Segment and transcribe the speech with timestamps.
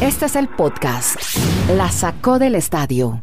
[0.00, 1.16] Este es el podcast.
[1.76, 3.22] La sacó del estadio.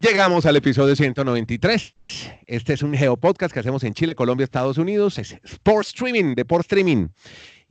[0.00, 1.94] Llegamos al episodio 193.
[2.46, 5.18] Este es un geopodcast que hacemos en Chile, Colombia, Estados Unidos.
[5.18, 7.08] Es Sports Streaming, Deport Streaming.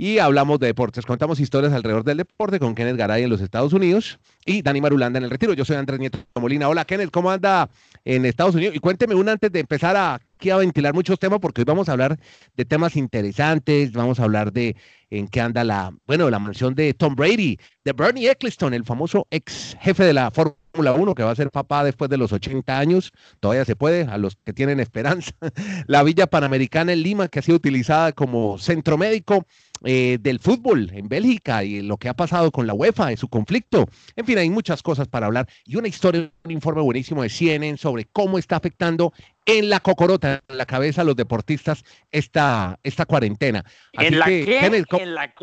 [0.02, 1.06] Y hablamos de deportes.
[1.06, 5.20] Contamos historias alrededor del deporte con Kenneth Garay en los Estados Unidos y Dani Marulanda
[5.20, 5.54] en el retiro.
[5.54, 6.68] Yo soy Andrés Nieto Molina.
[6.70, 7.70] Hola, Kenneth, ¿cómo anda
[8.04, 8.76] en Estados Unidos?
[8.76, 11.88] Y cuénteme una antes de empezar a, aquí a ventilar muchos temas, porque hoy vamos
[11.88, 12.18] a hablar
[12.58, 13.92] de temas interesantes.
[13.92, 14.76] Vamos a hablar de
[15.12, 19.28] en qué anda la, bueno, la mansión de Tom Brady, de Bernie Eccleston, el famoso
[19.30, 22.78] ex jefe de la Fórmula 1 que va a ser papá después de los 80
[22.78, 25.32] años, todavía se puede, a los que tienen esperanza.
[25.88, 29.46] La Villa Panamericana en Lima, que ha sido utilizada como centro médico
[29.84, 33.28] eh, del fútbol en Bélgica y lo que ha pasado con la UEFA, en su
[33.28, 33.88] conflicto.
[34.16, 37.78] En fin, hay muchas cosas para hablar y una historia, un informe buenísimo de CNN
[37.78, 39.12] sobre cómo está afectando
[39.46, 43.66] en la cocorota, en la cabeza a los deportistas esta, esta cuarentena.
[43.94, 44.60] ¿En la, qué?
[44.60, 45.02] ¿En, la qué?
[45.02, 45.34] ¿En la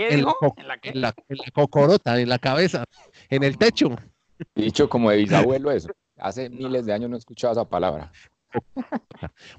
[0.79, 0.91] qué?
[0.91, 1.15] En la,
[1.53, 2.85] cocorota, en la cabeza,
[3.31, 3.97] en el techo.
[4.55, 5.89] Dicho como de bisabuelo eso.
[6.17, 8.13] Hace miles de años no he escuchado esa palabra.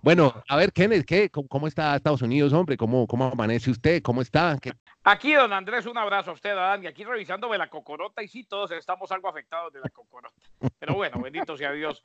[0.01, 2.77] Bueno, a ver, Kenneth, ¿qué, cómo, está Estados Unidos, hombre?
[2.77, 4.01] ¿Cómo, cómo amanece usted?
[4.01, 4.57] ¿Cómo está?
[5.03, 6.87] Aquí, don Andrés, un abrazo a usted, a Dani.
[6.87, 10.35] Aquí revisándome la cocorota y sí, todos estamos algo afectados de la cocorota.
[10.79, 12.03] Pero bueno, bendito sea Dios.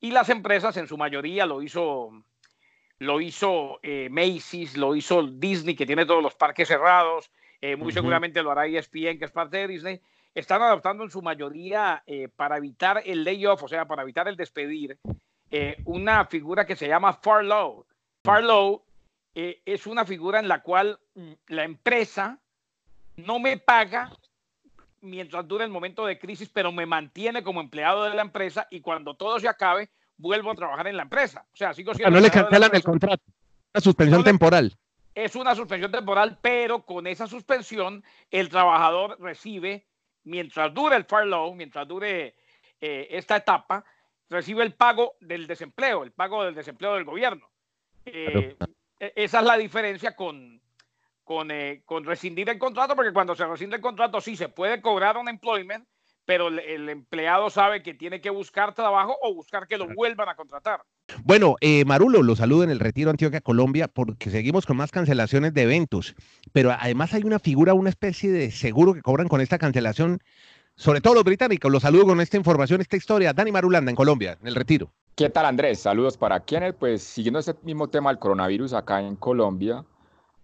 [0.00, 2.10] Y las empresas, en su mayoría, lo hizo,
[2.98, 7.30] lo hizo eh, Macy's, lo hizo Disney, que tiene todos los parques cerrados.
[7.60, 10.00] Eh, muy seguramente lo hará ESPN, que es parte de Disney.
[10.36, 14.36] Están adaptando en su mayoría eh, para evitar el layoff, o sea, para evitar el
[14.36, 14.98] despedir,
[15.50, 17.86] eh, una figura que se llama Farlow.
[18.22, 18.84] Farlow
[19.34, 22.38] eh, es una figura en la cual mm, la empresa
[23.16, 24.12] no me paga
[25.00, 28.82] mientras dure el momento de crisis, pero me mantiene como empleado de la empresa y
[28.82, 31.46] cuando todo se acabe, vuelvo a trabajar en la empresa.
[31.50, 32.14] O sea, sigo siendo.
[32.14, 33.24] no le cancelan el contrato.
[33.72, 34.76] Una suspensión temporal.
[35.14, 39.86] Es una suspensión temporal, pero con esa suspensión, el trabajador recibe,
[40.26, 42.34] mientras dure el furlough, mientras dure
[42.80, 43.84] eh, esta etapa,
[44.28, 47.48] recibe el pago del desempleo, el pago del desempleo del gobierno.
[48.04, 48.56] Eh,
[49.00, 50.60] e, esa es la diferencia con,
[51.24, 54.80] con, eh, con, rescindir el contrato, porque cuando se rescinde el contrato sí se puede
[54.80, 55.86] cobrar un employment,
[56.26, 60.34] pero el, empleado sabe que tiene que buscar trabajo o buscar que lo vuelvan a
[60.34, 60.82] contratar.
[61.22, 65.54] Bueno, eh, Marulo, lo saludo en el Retiro Antioquia, Colombia, porque seguimos con más cancelaciones
[65.54, 66.14] de eventos,
[66.52, 70.20] pero además hay una figura, una especie de seguro que cobran con esta cancelación
[70.76, 71.72] sobre todo los británicos.
[71.72, 73.32] Los saludo con esta información, esta historia.
[73.32, 74.92] Dani Marulanda en Colombia, en el retiro.
[75.14, 75.80] ¿Qué tal Andrés?
[75.80, 79.84] Saludos para quienes, pues siguiendo este mismo tema del coronavirus acá en Colombia,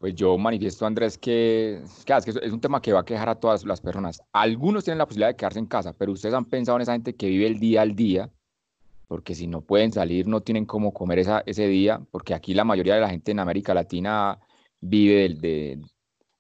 [0.03, 3.65] pues yo manifiesto Andrés que, que, es un tema que va a quejar a todas
[3.65, 4.21] las personas.
[4.33, 7.15] Algunos tienen la posibilidad de quedarse en casa, pero ustedes han pensado en esa gente
[7.15, 8.29] que vive el día al día,
[9.07, 12.65] porque si no pueden salir, no tienen cómo comer esa, ese día, porque aquí la
[12.65, 14.41] mayoría de la gente en América Latina
[14.81, 15.81] vive de,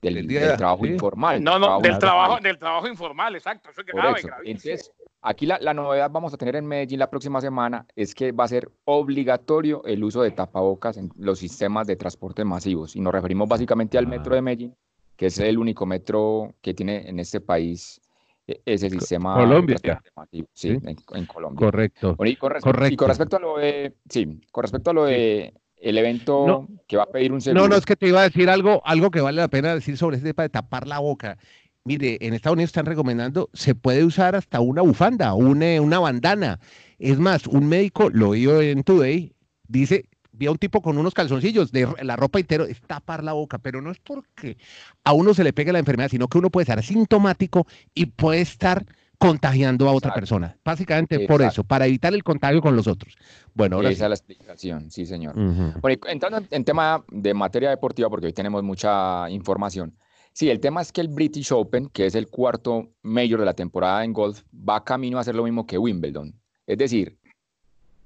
[0.00, 1.40] del, trabajo informal.
[1.40, 3.70] No, no, del trabajo, del trabajo informal, exacto.
[3.70, 4.90] Eso es grave, Entonces,
[5.22, 8.44] aquí la, la, novedad vamos a tener en Medellín la próxima semana es que va
[8.44, 12.96] a ser obligatorio el uso de tapabocas en los sistemas de transporte masivos.
[12.96, 14.42] Y nos referimos básicamente al metro de ah.
[14.42, 14.74] Medellín,
[15.16, 18.00] que es el único metro que tiene en este país
[18.46, 19.76] e, ese sistema Colombia.
[20.16, 20.78] Masivo, sí,
[21.14, 21.58] En, Colombia.
[21.58, 22.16] Correcto.
[22.24, 22.92] y, con, Correcto.
[22.92, 26.96] y con respecto a lo de, sí, con respecto a lo de el evento que
[26.96, 27.62] va a pedir un seguro.
[27.62, 29.96] No, no, es que te iba a decir algo, algo que vale la pena decir
[29.96, 31.38] sobre este tema de tapar la boca.
[31.84, 36.60] Mire, en Estados Unidos están recomendando, se puede usar hasta una bufanda, una, una bandana.
[36.98, 39.34] Es más, un médico, lo oí en Today,
[39.66, 43.32] dice, vi a un tipo con unos calzoncillos de la ropa entero, es tapar la
[43.32, 44.56] boca, pero no es porque
[45.02, 48.42] a uno se le pegue la enfermedad, sino que uno puede estar asintomático y puede
[48.42, 48.86] estar
[49.18, 50.56] contagiando a otra persona.
[50.64, 53.16] Básicamente por eso, para evitar el contagio con los otros.
[53.54, 55.34] Bueno, ahora Esa es la explicación, sí, señor.
[55.80, 59.94] Bueno, entrando en tema de materia deportiva, porque hoy tenemos mucha información.
[60.32, 63.54] Sí, el tema es que el British Open, que es el cuarto mayor de la
[63.54, 66.34] temporada en golf, va camino a hacer lo mismo que Wimbledon.
[66.66, 67.18] Es decir,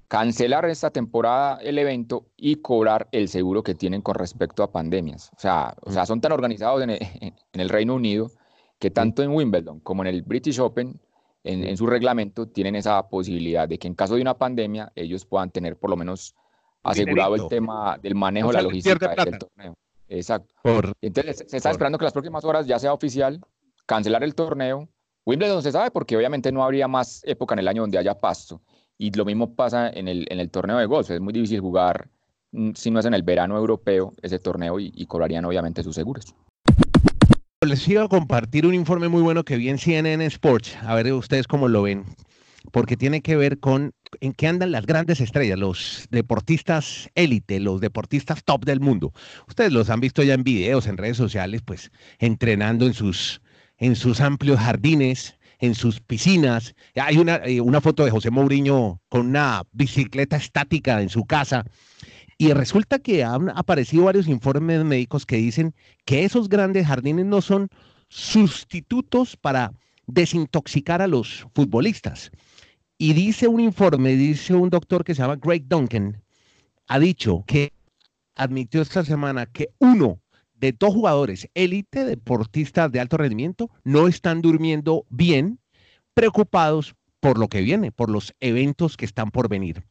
[0.08, 5.30] cancelar esta temporada el evento y cobrar el seguro que tienen con respecto a pandemias.
[5.36, 8.30] O sea, o sea son tan organizados en en el Reino Unido
[8.78, 11.00] que tanto en Wimbledon como en el British Open
[11.46, 15.50] en, su reglamento tienen esa posibilidad de que en caso de una pandemia ellos puedan
[15.50, 16.34] tener por lo menos
[16.82, 19.74] asegurado el tema del manejo de la logística del torneo.
[20.08, 20.54] Exacto.
[21.00, 23.40] Entonces se está esperando que las próximas horas ya sea oficial
[23.86, 24.88] cancelar el torneo.
[25.24, 28.62] Wimbledon se sabe porque obviamente no habría más época en el año donde haya pasto.
[28.98, 31.10] Y lo mismo pasa en el, en el torneo de golf.
[31.10, 32.08] Es muy difícil jugar
[32.52, 35.94] mm, si no es en el verano europeo ese torneo y, y cobrarían obviamente sus
[35.94, 36.34] seguros.
[37.66, 41.12] Les iba a compartir un informe muy bueno que vi en CNN Sports, a ver
[41.12, 42.04] ustedes cómo lo ven,
[42.70, 47.80] porque tiene que ver con en qué andan las grandes estrellas, los deportistas élite, los
[47.80, 49.12] deportistas top del mundo.
[49.48, 53.40] Ustedes los han visto ya en videos, en redes sociales, pues entrenando en sus,
[53.78, 56.74] en sus amplios jardines, en sus piscinas.
[56.94, 61.64] Hay una, eh, una foto de José Mourinho con una bicicleta estática en su casa.
[62.38, 65.74] Y resulta que han aparecido varios informes médicos que dicen
[66.04, 67.68] que esos grandes jardines no son
[68.08, 69.72] sustitutos para
[70.06, 72.30] desintoxicar a los futbolistas.
[72.98, 76.22] Y dice un informe, dice un doctor que se llama Greg Duncan,
[76.86, 77.72] ha dicho que
[78.34, 80.20] admitió esta semana que uno
[80.54, 85.58] de dos jugadores élite, deportistas de alto rendimiento, no están durmiendo bien,
[86.14, 89.84] preocupados por lo que viene, por los eventos que están por venir.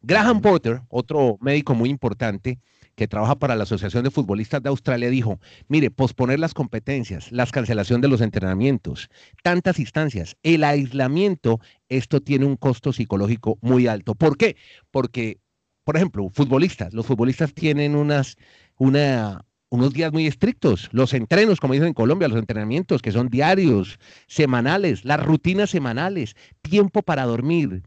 [0.00, 2.58] Graham Porter, otro médico muy importante
[2.94, 7.46] que trabaja para la Asociación de Futbolistas de Australia, dijo, mire, posponer las competencias, la
[7.46, 9.08] cancelación de los entrenamientos,
[9.42, 14.14] tantas instancias, el aislamiento, esto tiene un costo psicológico muy alto.
[14.14, 14.56] ¿Por qué?
[14.90, 15.38] Porque,
[15.84, 18.36] por ejemplo, futbolistas, los futbolistas tienen unas,
[18.76, 20.90] una, unos días muy estrictos.
[20.92, 26.34] Los entrenos, como dicen en Colombia, los entrenamientos que son diarios, semanales, las rutinas semanales,
[26.60, 27.82] tiempo para dormir,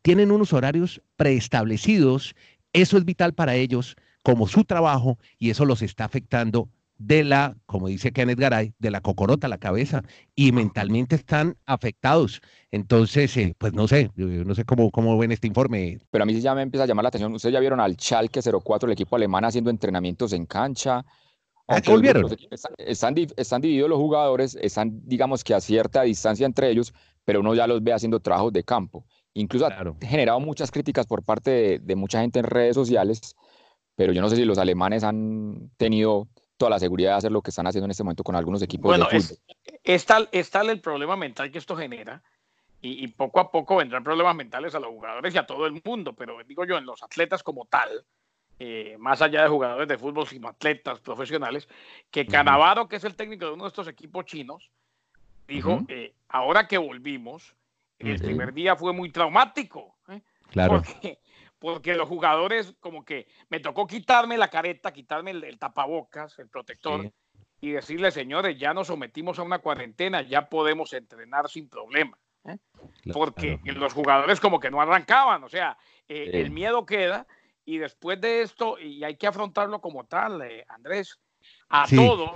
[0.00, 2.34] tienen unos horarios preestablecidos.
[2.72, 3.96] Eso es vital para ellos
[4.26, 6.68] como su trabajo y eso los está afectando
[6.98, 10.02] de la, como dice Kenneth Garay, de la cocorota, la cabeza,
[10.34, 12.40] y mentalmente están afectados.
[12.72, 16.00] Entonces, eh, pues no sé, no sé cómo, cómo ven este informe.
[16.10, 17.32] Pero a mí sí ya me empieza a llamar la atención.
[17.34, 21.04] Ustedes ya vieron al Schalke 04, el equipo alemán, haciendo entrenamientos en cancha,
[21.68, 22.26] ¿A qué volvieron?
[22.78, 26.92] Están, están, divididos los jugadores, están, digamos que a cierta distancia entre ellos,
[27.24, 29.04] pero uno ya los ve haciendo trabajos de campo.
[29.34, 33.36] Incluso ha generado muchas críticas por parte de, mucha gente en redes sociales,
[33.96, 37.42] pero yo no sé si los alemanes han tenido toda la seguridad de hacer lo
[37.42, 39.38] que están haciendo en este momento con algunos equipos bueno, de fútbol.
[39.82, 42.22] Es, tal, es tal el problema mental que esto genera,
[42.80, 45.80] y, y, poco a poco vendrán problemas mentales a los jugadores y a todo el
[45.84, 48.04] mundo, pero digo yo, en los atletas como tal,
[48.58, 51.68] eh, más allá de jugadores de fútbol, sino atletas profesionales,
[52.10, 54.70] que Canavaro, que es el técnico de uno de estos equipos chinos,
[55.46, 57.54] dijo, eh, ahora que volvimos,
[57.98, 59.96] el primer día fue muy traumático.
[60.08, 60.22] ¿eh?
[60.50, 60.82] Claro.
[60.82, 61.18] Porque,
[61.96, 67.10] los jugadores, como que me tocó quitarme la careta, quitarme el, tapabocas, el protector,
[67.60, 72.18] y decirle, señores, ya nos sometimos a una cuarentena, ya podemos entrenar sin problema.
[73.12, 75.76] Porque los jugadores como que no arrancaban, o sea,
[76.06, 77.26] el miedo queda
[77.66, 81.18] y después de esto, y hay que afrontarlo como tal, eh, Andrés,
[81.68, 82.30] a todos,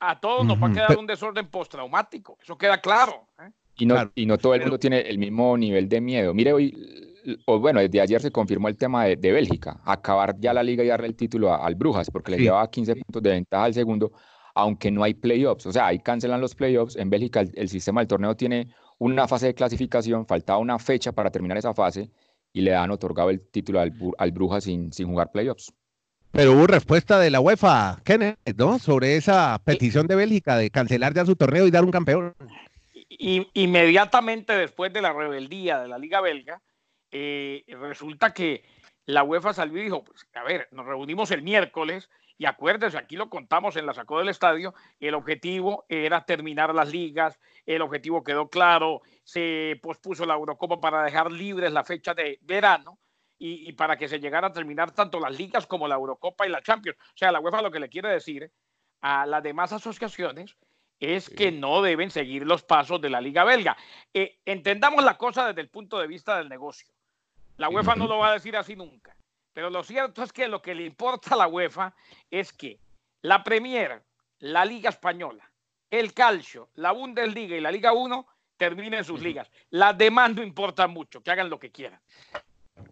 [0.00, 3.28] a todos nos va a quedar un desorden postraumático, eso queda claro.
[3.40, 3.50] ¿eh?
[3.76, 6.32] Y, no, y no todo el mundo tiene el mismo nivel de miedo.
[6.32, 7.13] Mire, hoy,
[7.46, 10.88] o bueno, desde ayer se confirmó el tema de, Bélgica, acabar ya la liga y
[10.88, 14.12] darle el título al Brujas, porque le llevaba 15 puntos de ventaja al segundo,
[14.54, 15.66] aunque no hay playoffs.
[15.66, 16.96] O sea, ahí cancelan los playoffs.
[16.96, 21.30] En Bélgica el sistema del torneo tiene una fase de clasificación, faltaba una fecha para
[21.30, 22.10] terminar esa fase
[22.52, 25.72] y le han otorgado el título al, al Bruja sin, sin jugar playoffs.
[26.34, 28.80] Pero hubo respuesta de la UEFA, Kenneth, ¿no?
[28.80, 32.34] Sobre esa petición de Bélgica de cancelar ya su torneo y dar un campeón.
[33.08, 36.60] Y, inmediatamente después de la rebeldía de la Liga Belga,
[37.16, 38.64] eh, resulta que
[39.06, 43.14] la UEFA salió y dijo, pues, a ver, nos reunimos el miércoles y acuérdense, aquí
[43.14, 48.24] lo contamos en la sacó del estadio, el objetivo era terminar las ligas, el objetivo
[48.24, 52.98] quedó claro, se pospuso la Eurocopa para dejar libres la fecha de verano
[53.38, 56.62] y, para que se llegara a terminar tanto las ligas como la Eurocopa y la
[56.62, 56.98] Champions.
[56.98, 58.50] O sea, la UEFA lo que le quiere decir
[59.02, 60.56] a las demás asociaciones
[60.98, 63.76] es que no deben seguir los pasos de la Liga Belga.
[64.12, 66.93] Eh, entendamos la cosa desde el punto de vista del negocio.
[67.56, 69.16] La UEFA no lo va a decir así nunca.
[69.52, 71.94] Pero lo cierto es que lo que le importa a la UEFA
[72.30, 72.80] es que
[73.22, 74.02] la Premier,
[74.40, 75.50] la Liga Española,
[75.90, 79.50] el Calcio, la Bundesliga y la Liga 1 terminen sus ligas.
[79.70, 82.00] Las demás no importan mucho, que hagan lo que quieran.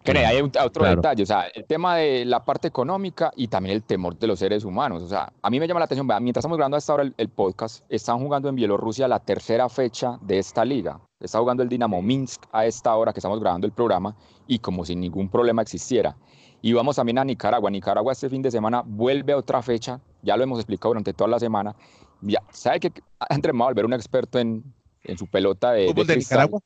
[0.03, 3.83] Crea, hay otro detalle, o sea, el tema de la parte económica y también el
[3.83, 5.03] temor de los seres humanos.
[5.03, 7.83] O sea, a mí me llama la atención, mientras estamos grabando hasta ahora el, podcast,
[7.89, 10.99] están jugando en Bielorrusia la tercera fecha de esta liga.
[11.23, 14.15] Está jugando el Dinamo Minsk a esta hora que estamos grabando el programa
[14.45, 16.15] y como si ningún problema existiera.
[16.61, 17.71] Y vamos también a Nicaragua.
[17.71, 21.29] Nicaragua este fin de semana vuelve a otra fecha, ya lo hemos explicado durante toda
[21.29, 21.75] la semana.
[22.21, 24.63] Ya, ¿Sabe que Andrés va a volver un experto en,
[25.03, 26.59] en su pelota de, ¿Fútbol de, Nicaragua?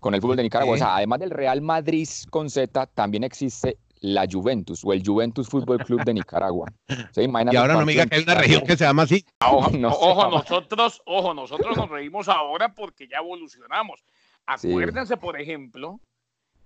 [0.00, 0.74] Con el fútbol de Nicaragua.
[0.74, 5.48] O sea, además del Real Madrid con Z, también existe la Juventus o el Juventus
[5.48, 6.72] Fútbol Club de Nicaragua.
[7.16, 9.24] y ahora no me diga que hay una región que se llama así.
[9.44, 14.04] Ojo, ojo nosotros, ojo, nosotros nos reímos ahora porque ya evolucionamos.
[14.46, 16.00] Acuérdense, por ejemplo,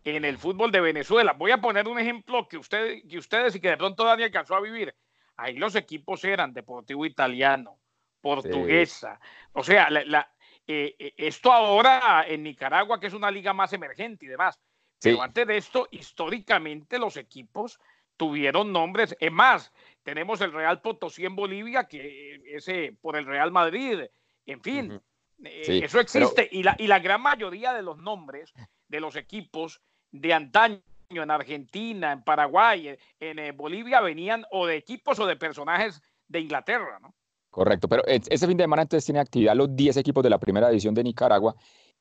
[0.05, 1.33] en el fútbol de Venezuela.
[1.33, 4.55] Voy a poner un ejemplo que, usted, que ustedes y que de pronto Dani alcanzó
[4.55, 4.95] a vivir.
[5.37, 7.79] Ahí los equipos eran Deportivo Italiano,
[8.21, 9.19] Portuguesa.
[9.53, 14.29] O sea, eh, eh, esto ahora en Nicaragua, que es una liga más emergente y
[14.29, 14.59] demás.
[15.03, 17.81] Pero antes de esto, históricamente los equipos
[18.17, 19.17] tuvieron nombres.
[19.19, 24.01] Es más, tenemos el Real Potosí en Bolivia, que ese por el Real Madrid.
[24.47, 25.01] En fin,
[25.45, 28.53] Eh, eso existe y, la, y la gran mayoría de los nombres
[28.87, 29.81] de los equipos
[30.13, 30.81] de antaño
[31.11, 36.41] en Argentina, en Paraguay, en, eh, Bolivia venían o de equipos o de personajes de
[36.41, 37.15] Inglaterra, ¿no?
[37.51, 40.71] Correcto, pero ese fin de semana entonces tiene actividad los 10 equipos de la primera
[40.71, 41.55] división de Nicaragua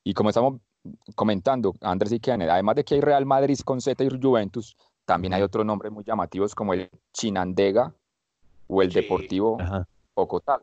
[0.04, 0.60] y como estamos
[1.14, 5.34] comentando, Andrés y Kenneth, además de que hay Real Madrid con Z y Juventus, también
[5.34, 7.94] hay otros nombres muy llamativos como el Chinandega
[8.66, 9.58] o el Deportivo
[10.14, 10.60] Ocotal.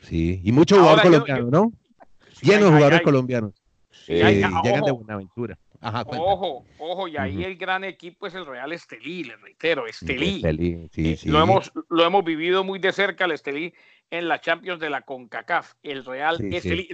[0.00, 1.72] Sí, y muchos jugadores colombianos, ¿no?
[2.42, 3.52] Llenos de jugadores colombianos.
[4.08, 5.58] llegan de Buenaventura.
[5.80, 10.36] ojo, ojo, y ahí el gran equipo es el Real Estelí, les reitero, Estelí.
[10.36, 11.28] Estelí sí, sí.
[11.28, 13.72] Lo, hemos, lo hemos vivido muy de cerca, el Estelí,
[14.12, 16.36] en la Champions de la CONCACAF, el Real.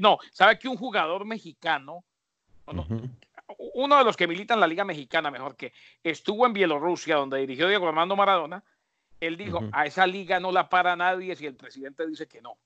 [0.01, 2.05] No, ¿sabe que un jugador mexicano,
[3.75, 5.73] uno de los que militan la Liga Mexicana, mejor que
[6.05, 8.63] estuvo en Bielorrusia, donde dirigió Diego Armando Maradona,
[9.19, 12.57] él dijo, a esa liga no la para nadie si el presidente dice que no.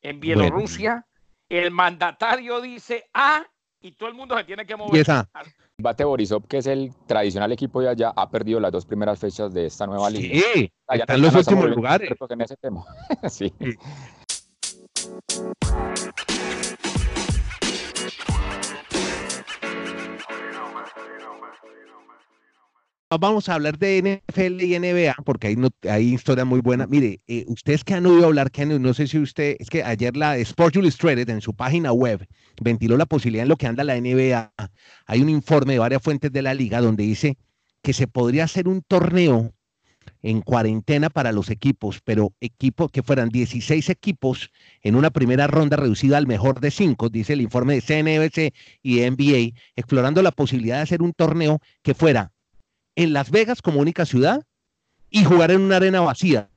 [0.00, 1.04] En Bielorrusia,
[1.48, 3.44] el mandatario dice A
[3.80, 5.04] y todo el mundo se tiene que mover.
[5.82, 9.52] Bate Borisov, que es el tradicional equipo de allá, ha perdido las dos primeras fechas
[9.52, 10.34] de esta nueva liga.
[10.54, 12.10] Sí, está en los últimos lugares.
[12.28, 12.84] En ese tema.
[13.28, 13.52] sí.
[23.18, 26.88] Vamos a hablar de NFL y NBA porque hay, no, hay historias muy buenas.
[26.88, 30.16] Mire, eh, ustedes que han oído hablar, que no sé si usted, es que ayer
[30.16, 32.24] la Sports Illustrated en su página web
[32.62, 34.52] ventiló la posibilidad en lo que anda la NBA.
[35.06, 37.36] Hay un informe de varias fuentes de la liga donde dice
[37.82, 39.52] que se podría hacer un torneo
[40.22, 44.52] en cuarentena para los equipos, pero equipos que fueran 16 equipos
[44.82, 49.00] en una primera ronda reducida al mejor de cinco, dice el informe de CNBC y
[49.00, 52.30] NBA, explorando la posibilidad de hacer un torneo que fuera
[53.02, 54.44] en Las Vegas como única ciudad
[55.08, 56.50] y jugar en una arena vacía.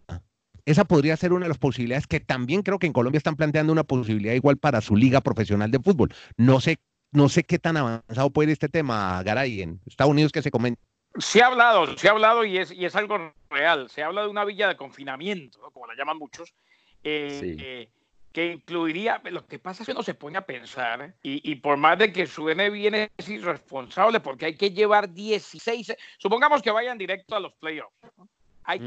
[0.65, 3.71] Esa podría ser una de las posibilidades que también creo que en Colombia están planteando
[3.71, 6.13] una posibilidad igual para su liga profesional de fútbol.
[6.37, 6.79] No sé,
[7.11, 10.51] no sé qué tan avanzado puede ir este tema, Garay, en Estados Unidos que se
[10.51, 10.81] comenta.
[11.17, 13.89] Se ha hablado, se ha hablado y es, y es algo real.
[13.89, 16.53] Se habla de una villa de confinamiento, como la llaman muchos.
[17.03, 17.89] Eh, eh,
[18.33, 21.99] que incluiría, lo que pasa es que uno se pone a pensar, y, por más
[21.99, 27.35] de que suene bien es irresponsable, porque hay que llevar 16, supongamos que vayan directo
[27.35, 27.95] a los playoffs,
[28.63, 28.79] hay,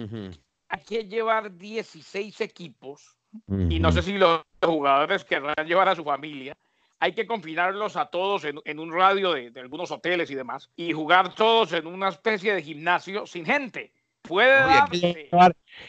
[0.84, 3.16] que llevar 16 equipos,
[3.48, 6.56] y no sé si los jugadores querrán llevar a su familia,
[6.98, 10.92] hay que confinarlos a todos en, un radio de, de, algunos hoteles y demás, y
[10.92, 13.92] jugar todos en una especie de gimnasio sin gente.
[14.26, 15.28] Puede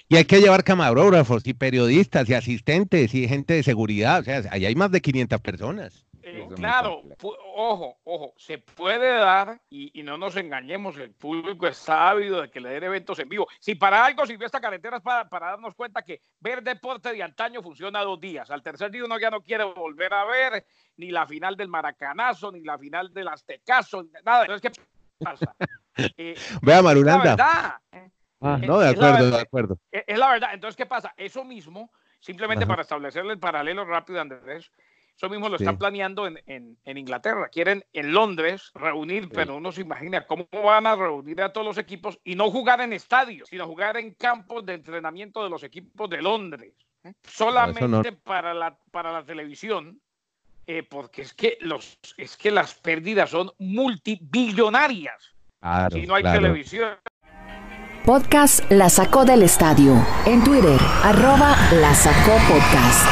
[0.09, 4.19] y hay que llevar camarógrafos y periodistas y asistentes y gente de seguridad.
[4.19, 6.05] O sea, ahí hay más de 500 personas.
[6.29, 7.03] Eh, claro,
[7.55, 12.59] ojo, ojo, se puede dar, y, no nos engañemos, el público es sabido de que
[12.59, 13.47] le den eventos en vivo.
[13.61, 17.23] Si para algo sirvió esta carretera es para, para darnos cuenta que ver deporte de
[17.23, 18.51] antaño funciona dos días.
[18.51, 20.65] Al tercer día uno ya no quiere volver a ver
[20.97, 24.41] ni la final del Maracanazo, ni la final del Aztecaso, nada.
[24.41, 24.81] Entonces, ¿qué
[25.23, 25.55] pasa?
[26.15, 27.81] Eh, Vea, Marulanda.
[27.91, 29.79] Eh, Ah, no, de acuerdo, de acuerdo.
[29.91, 30.49] Es la verdad.
[30.53, 31.13] Entonces, ¿qué pasa?
[31.17, 34.71] Eso mismo, simplemente para establecerle el paralelo rápido, Andrés,
[35.17, 37.49] eso mismo lo están planeando en, Inglaterra.
[37.49, 41.79] Quieren en Londres reunir, pero uno se imagina cómo van a reunir a todos los
[41.79, 46.07] equipos y no jugar en estadios, sino jugar en campos de entrenamiento de los equipos
[46.07, 46.73] de Londres.
[47.03, 47.13] ¿eh?
[47.23, 49.99] Solamente para, la, para la televisión.
[50.67, 55.33] Eh, porque es que, los, es que las pérdidas son multibillonarias.
[55.91, 56.95] si no hay televisión,
[58.07, 59.93] Podcast La Sacó del Estadio.
[60.25, 63.05] En Twitter, arroba La Sacó Podcast.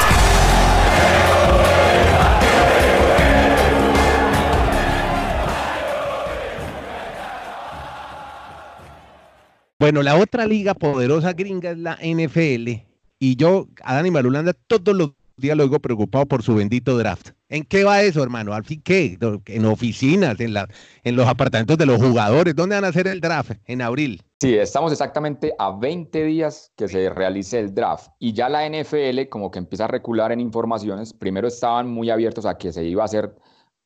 [9.77, 12.85] Bueno, la otra liga poderosa gringa es la NFL.
[13.19, 17.31] Y yo, a Dani Marulanda, todos los días lo digo preocupado por su bendito draft.
[17.49, 18.53] ¿En qué va eso, hermano?
[18.53, 19.17] ¿Al fin qué?
[19.47, 20.39] ¿En oficinas?
[20.39, 20.69] ¿En, la,
[21.03, 22.55] ¿En los apartamentos de los jugadores?
[22.55, 23.51] ¿Dónde van a hacer el draft?
[23.65, 24.21] En abril.
[24.45, 29.27] Sí, estamos exactamente a 20 días que se realice el draft y ya la NFL
[29.27, 31.13] como que empieza a recular en informaciones.
[31.13, 33.35] Primero estaban muy abiertos a que se iba a hacer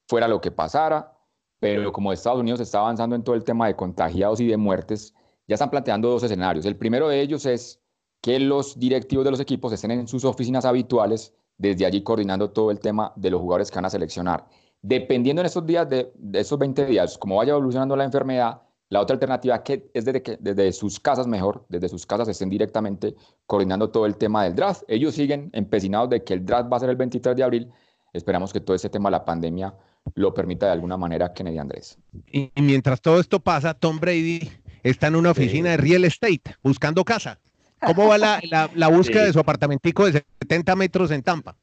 [0.09, 1.17] fuera lo que pasara,
[1.61, 5.13] pero como Estados Unidos está avanzando en todo el tema de contagiados y de muertes,
[5.47, 6.65] ya están planteando dos escenarios.
[6.65, 7.81] El primero de ellos es
[8.21, 12.69] que los directivos de los equipos estén en sus oficinas habituales, desde allí coordinando todo
[12.71, 14.45] el tema de los jugadores que van a seleccionar.
[14.81, 19.13] Dependiendo en estos días, de, esos 20 días, como vaya evolucionando la enfermedad, la otra
[19.13, 23.15] alternativa que es desde, que, desde sus casas mejor, desde sus casas estén directamente
[23.45, 24.83] coordinando todo el tema del draft.
[24.87, 27.71] Ellos siguen empecinados de que el draft va a ser el 23 de abril.
[28.13, 29.73] Esperamos que todo ese tema de la pandemia
[30.15, 31.99] lo permita de alguna manera Kennedy Andrés.
[32.31, 34.49] Y mientras todo esto pasa, Tom Brady
[34.81, 37.39] está en una oficina de real estate buscando casa.
[37.85, 38.41] ¿Cómo va la,
[38.75, 41.55] la, búsqueda de su apartamentico de 70 metros en Tampa?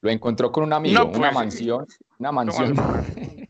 [0.00, 1.86] Lo encontró con un amigo, una mansión,
[2.18, 2.74] una mansión,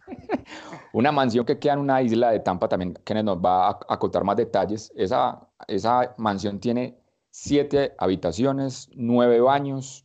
[0.94, 3.98] una mansión que queda en una isla de Tampa también, que nos va a, a
[3.98, 4.92] contar más detalles.
[4.96, 6.96] Esa, esa mansión tiene
[7.30, 10.04] siete habitaciones, nueve baños,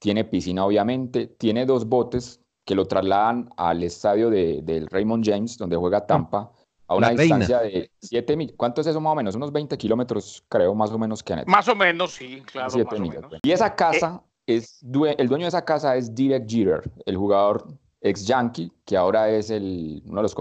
[0.00, 5.56] tiene piscina obviamente, tiene dos botes que lo trasladan al estadio de, del Raymond James,
[5.56, 6.50] donde juega ah, Tampa,
[6.86, 8.54] a una distancia de 7 mil.
[8.56, 9.34] ¿Cuánto es eso más o menos?
[9.34, 12.72] Unos 20 kilómetros, creo, más o menos, que Más o menos, sí, claro.
[12.72, 13.40] Pues.
[13.42, 17.66] Y esa casa, es, el dueño de esa casa es Derek Jeter, el jugador
[18.04, 20.34] ex Yankee, que ahora es el, uno de los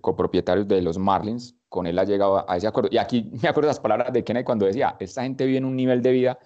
[0.00, 1.54] copropietarios de los Marlins.
[1.68, 2.88] Con él ha llegado a ese acuerdo.
[2.90, 5.76] Y aquí me acuerdo las palabras de Kennedy cuando decía, esta gente vive en un
[5.76, 6.38] nivel de vida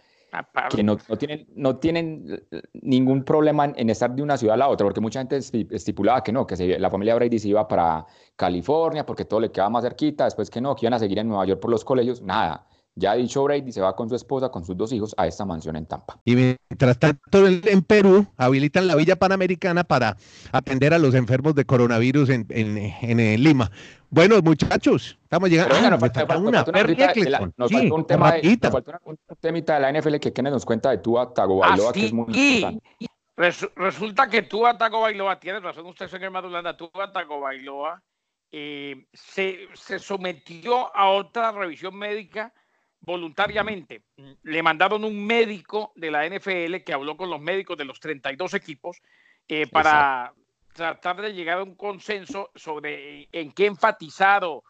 [0.71, 4.69] que no, no, tienen, no tienen ningún problema en, estar de una ciudad a la
[4.69, 9.05] otra, porque mucha gente estipulaba que no, que la familia Brady se iba para California
[9.05, 11.45] porque todo le quedaba más cerquita, después que no, que iban a seguir en Nueva
[11.45, 12.67] York por los colegios, nada.
[12.95, 15.47] Ya ha dicho Brady, se va con su esposa, con sus dos hijos, a esta
[15.47, 16.21] mansión en Tampa.
[16.27, 20.17] Y mientras tanto, en Perú habilitan la Villa Panamericana para
[20.53, 23.71] atender a los enfermos de coronavirus en, en, en Lima.
[24.11, 25.75] Bueno, muchachos, estamos llegando.
[25.75, 26.59] Pero nos falta, una
[27.57, 30.67] nos falta un tema de, nos falta un temita de la NFL que Kenneth nos
[30.67, 33.73] cuenta de Tua Tagovailoa, que es muy importante.
[33.77, 38.03] resulta que Tua Tagovailoa, tiene razón usted, señor Madulanda, Tua Tagovailoa
[38.55, 42.53] eh, se, se sometió a otra revisión médica
[43.03, 44.03] voluntariamente.
[44.43, 48.55] Le mandaron un médico de la NFL que habló con los médicos de los 32
[48.55, 49.03] equipos
[49.49, 50.33] eh, para
[50.73, 54.65] tratar de llegar a un consenso sobre en qué enfatizar o,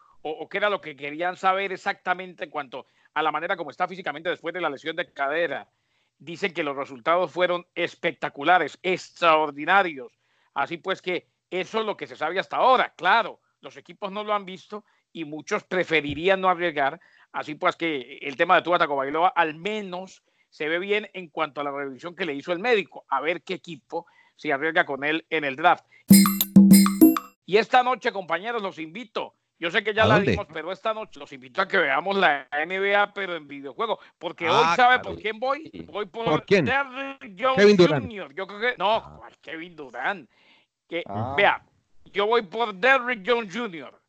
[0.49, 4.29] qué era lo que querían saber exactamente en cuanto a la manera como está físicamente
[4.29, 5.69] después de la lesión de cadera.
[6.17, 10.11] Dicen que los resultados fueron espectaculares, extraordinarios.
[10.53, 12.93] Así pues que eso es lo que se sabe hasta ahora.
[12.95, 16.99] Claro, los equipos no lo han visto y muchos preferirían no arriesgar.
[17.33, 21.61] Así pues que el tema de Tua Tagovailoa al menos se ve bien en cuanto
[21.61, 25.03] a la revisión que le hizo el médico, a ver qué equipo se arriesga con
[25.03, 25.83] él en el draft.
[27.45, 29.35] Y esta noche, compañeros, los invito.
[29.59, 32.47] Yo sé que ya la vimos, pero esta noche los invito a que veamos la
[32.51, 33.99] NBA, pero en videojuego.
[34.19, 35.71] Porque hoy, ah, ¿sabe por quién voy?
[35.91, 38.33] Voy por, Derrick Jones Jr.
[38.35, 38.75] Yo creo que.
[38.77, 39.29] No, ah.
[39.41, 40.29] Kevin Durant.
[40.87, 41.33] Que, ah.
[41.35, 41.63] Vea,
[42.11, 44.02] yo voy por Derrick Jones Jr.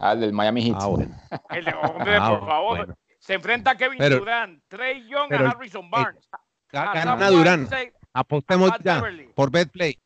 [0.00, 0.78] Ah, el del Miami Heat.
[1.50, 2.96] El de, hombre, por favor.
[3.18, 6.26] Se enfrenta a Kevin Durant, Trey Young, a Harrison Barnes.
[6.72, 7.70] gana Durant.
[8.14, 9.02] Apostemos ya
[9.34, 9.98] por BetPlay.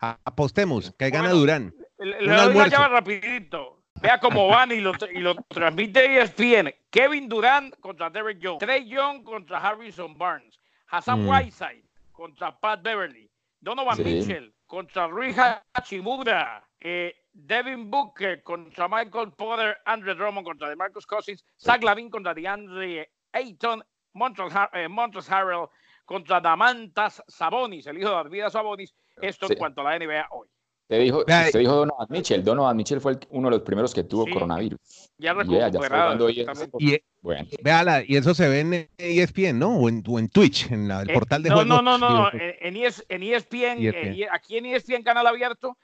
[0.00, 1.72] Apostemos que gana Durán.
[1.98, 3.82] Le doy una llave rapidito.
[4.00, 6.72] Vea cómo van y lo, y lo transmite ESPN.
[6.90, 8.58] Kevin Durant contra Derek Jones.
[8.58, 10.58] Trey Young contra Harrison Barnes.
[10.86, 11.28] Hassan mm.
[11.28, 13.28] Whiteside contra Pat Beverly.
[13.60, 15.34] Donovan Mitchell contra Rui
[15.74, 16.64] Hachimura.
[16.80, 19.76] Eh, Devin Booker contra Michael Porter.
[19.86, 21.44] Andre Drummond contra DeMarcus Cousins.
[21.58, 23.82] Zach Lavin contra DeAndre Ayton.
[24.14, 25.68] Montrezl eh, Harrell
[26.04, 28.94] contra Damantas Sabonis, el hijo de Arvidas Sabonis.
[29.20, 30.48] Esto en cuanto a la NBA hoy.
[30.88, 32.42] Te dijo, te dijo Donovan Mitchell.
[32.42, 34.80] Donovan Mitchell fue uno de los primeros que tuvo coronavirus.
[35.18, 36.30] Ya recuperado.
[36.30, 36.46] Y,
[36.78, 37.46] y, bueno.
[37.62, 39.76] Véala, y eso se ve en ESPN, ¿no?
[39.76, 44.22] O en, Twitch, en el eh, portal de no, No, no, no, en, ESPN, e
[44.22, 45.76] e aquí en ESPN Canal Abierto,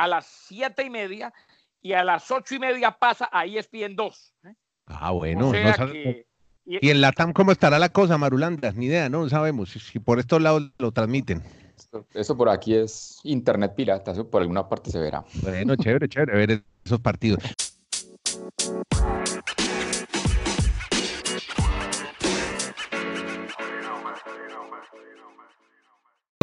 [0.00, 1.32] a las siete y media,
[1.82, 4.34] y a las ocho y media pasa a ESPN 2.
[4.44, 4.54] ¿eh?
[4.86, 5.52] Ah, bueno.
[5.52, 5.94] no
[6.64, 8.72] y, en la TAM cómo estará la cosa, Marulanda?
[8.72, 11.42] Ni idea, no sabemos si por estos lados lo transmiten.
[12.14, 15.24] Eso, por aquí es internet pirata, eso por alguna parte se verá.
[15.42, 17.42] Bueno, chévere, chévere ver esos partidos.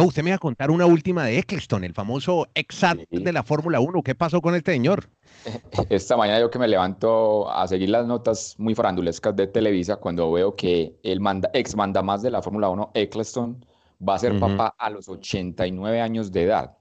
[0.08, 3.80] Usted me va a contar una última de Eccleston, el famoso exat de la Fórmula
[3.80, 4.02] 1.
[4.02, 5.08] ¿Qué pasó con este señor?
[5.90, 10.32] Esta mañana yo que me levanto a seguir las notas muy farandulescas de Televisa cuando
[10.32, 13.64] veo que el manda, ex manda más de la Fórmula 1, Eccleston,
[14.06, 16.76] va a ser papá a los 89 años de edad.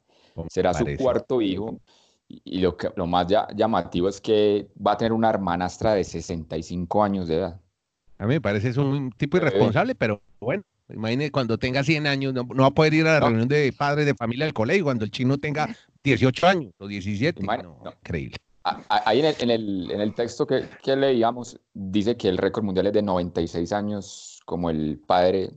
[0.50, 1.80] Será su cuarto hijo.
[2.30, 7.04] Y lo, que, lo más llamativo es que va a tener una hermanastra de 65
[7.04, 7.62] años de edad.
[8.18, 10.64] A mí me parece es un tipo irresponsable, pero bueno.
[10.90, 14.06] Imagínese cuando tenga 100 años, no, va a poder ir a la reunión de padres
[14.06, 17.44] de familia del colegio cuando el chino tenga 18 años o 17.
[18.02, 18.38] Increíble.
[18.90, 22.66] Ahí en el, en el, en el texto que, que, leíamos dice que el récord
[22.66, 25.52] mundial es de 96 años como el padre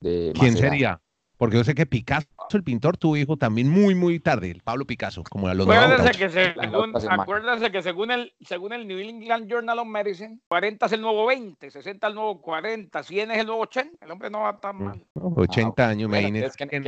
[0.00, 0.32] de...
[0.38, 1.00] ¿Quién sería?
[1.42, 4.84] Porque yo sé que Picasso, el pintor, tuvo hijo también muy, muy tarde, el Pablo
[4.84, 9.50] Picasso, como a los acuérdese que, según, acuérdese que según el, según el New England
[9.50, 13.38] Journal of Medicine, 40 es el nuevo 20, 60 es el nuevo 40, 100 es
[13.38, 14.04] el nuevo 80.
[14.04, 15.04] El hombre no va tan mal.
[15.14, 16.36] 80 años, me ¿quién,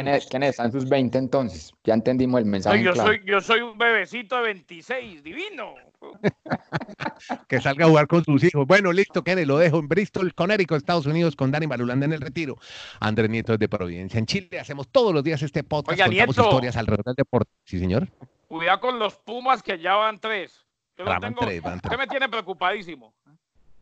[0.06, 0.56] es, ¿Quién es?
[0.70, 1.72] sus 20 entonces.
[1.82, 2.80] Ya entendimos el mensaje.
[2.80, 5.74] yo, soy, yo soy un bebecito de 26, divino.
[7.48, 8.66] que salga a jugar con sus hijos.
[8.66, 12.20] Bueno, listo, Kenny, lo dejo en Bristol, Connecticut, Estados Unidos, con Dani Marulanda en el
[12.20, 12.56] retiro.
[13.00, 14.58] Andrés Nieto de Providencia, en Chile.
[14.58, 16.00] Hacemos todos los días este podcast.
[16.00, 17.50] contamos historias alrededor del deporte.
[17.64, 18.08] Sí, señor.
[18.48, 20.64] Cuidado con los Pumas que ya van tres.
[20.96, 21.98] Yo van tres, van tres.
[21.98, 23.14] me tiene preocupadísimo.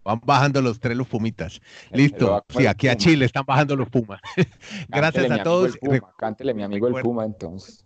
[0.05, 1.61] Van bajando los tres los Pumitas.
[1.93, 2.45] Listo.
[2.49, 4.21] Sí, aquí a Chile están bajando los Pumas.
[4.89, 5.79] Gracias a todos.
[6.17, 7.85] Cántele mi amigo el Puma entonces.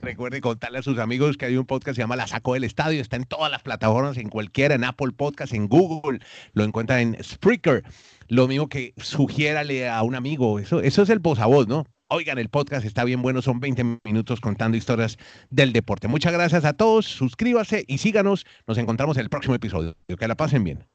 [0.00, 2.64] Recuerde contarle a sus amigos que hay un podcast que se llama La Saco del
[2.64, 3.00] Estadio.
[3.00, 6.20] Está en todas las plataformas, en cualquiera, en Apple Podcast, en Google.
[6.52, 7.84] Lo encuentra en Spreaker.
[8.28, 10.58] Lo mismo que sugiérale a un amigo.
[10.58, 11.84] Eso, eso es el voz a voz, ¿no?
[12.10, 15.18] Oigan, el podcast está bien bueno, son 20 minutos contando historias
[15.50, 16.08] del deporte.
[16.08, 18.46] Muchas gracias a todos, suscríbase y síganos.
[18.66, 19.94] Nos encontramos en el próximo episodio.
[20.18, 20.86] Que la pasen bien.